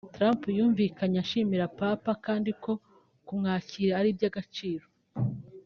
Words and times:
Trump 0.15 0.41
yumvikanye 0.57 1.17
ashimira 1.23 1.71
Papa 1.79 2.11
kandi 2.25 2.51
ko 2.63 2.71
kumwakira 3.25 3.93
ari 3.99 4.09
iby’agaciro 4.13 4.85